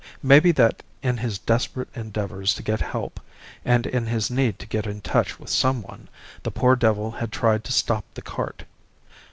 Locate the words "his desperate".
1.17-1.95